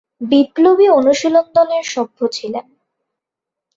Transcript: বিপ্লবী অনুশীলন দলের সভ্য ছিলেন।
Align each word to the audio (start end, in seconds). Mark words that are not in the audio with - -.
বিপ্লবী 0.21 0.87
অনুশীলন 0.91 1.45
দলের 1.55 1.83
সভ্য 1.85 2.19
ছিলেন। 2.31 2.65